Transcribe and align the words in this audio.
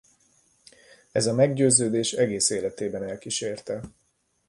Ez 1.11 1.25
a 1.27 1.33
meggyőződés 1.33 2.13
egész 2.13 2.49
életében 2.49 3.03
elkísérte. 3.03 3.81